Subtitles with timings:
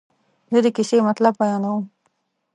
[0.53, 1.83] زه د کیسې مطلب بیانوم.